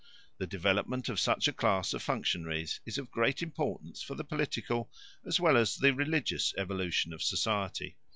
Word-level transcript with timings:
The 0.39 0.47
development 0.47 1.09
of 1.09 1.19
such 1.19 1.47
a 1.47 1.53
class 1.53 1.93
of 1.93 2.01
functionaries 2.01 2.79
is 2.87 2.97
of 2.97 3.11
great 3.11 3.43
importance 3.43 4.01
for 4.01 4.15
the 4.15 4.23
political 4.23 4.89
as 5.27 5.39
well 5.39 5.55
as 5.55 5.75
the 5.77 5.93
religious 5.93 6.55
evolution 6.57 7.13
of 7.13 7.21
society. 7.21 7.97